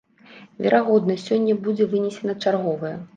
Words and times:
Верагодна, 0.65 1.17
сёння 1.25 1.57
будзе 1.67 1.87
вынесена 1.93 2.33
чарговае. 2.47 2.95